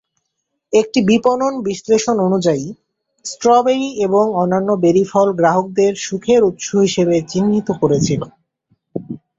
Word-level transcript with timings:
একটি 0.73 0.99
বিপণন 1.09 1.53
বিশ্লেষণ 1.67 2.17
অনুযায়ী 2.27 2.65
স্ট্রবেরি 3.25 3.89
এবং 4.05 4.23
অন্যান্য 4.35 4.69
বেরি 4.83 5.03
ফল 5.11 5.27
গ্রাহকদের 5.39 5.91
"সুখের" 6.01 6.41
উৎস 6.49 6.67
হিসেবে 6.85 7.15
চিহ্নিত 7.31 7.67
করেছিল। 7.81 8.21